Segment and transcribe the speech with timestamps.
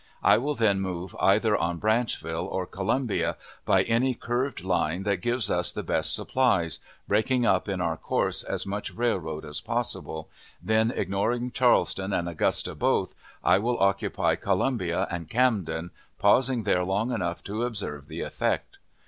[0.23, 5.51] I will then move either on Branchville or Colombia, by any curved line that gives
[5.51, 10.27] us the best supplies, breaking up in our course as much railroad as possible;
[10.59, 17.11] then, ignoring Charleston and Augusta both, I would occupy Columbia and Camden, pausing there long
[17.11, 18.77] enough to observe the effect.